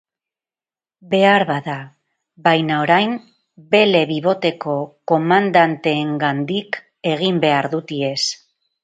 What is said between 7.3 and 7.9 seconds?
behar